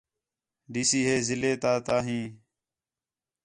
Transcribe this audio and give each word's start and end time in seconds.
ڈی 0.71 0.83
سی 0.89 0.99
ہے 1.07 1.15
ضلع 1.27 1.53
تے 1.63 1.71
تا 1.85 1.97
ہیں 2.05 2.25